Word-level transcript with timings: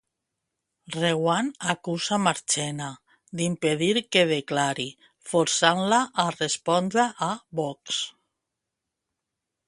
Reguant 0.93 1.49
acusa 1.73 2.17
Marchena 2.27 2.87
d'impedir 3.41 3.91
que 4.15 4.23
declari 4.31 4.85
forçant-la 5.33 5.99
a 6.23 6.25
respondre 6.37 7.05
a 7.27 7.29
Vox. 7.61 8.01